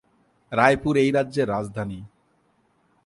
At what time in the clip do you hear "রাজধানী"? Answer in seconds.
1.47-1.99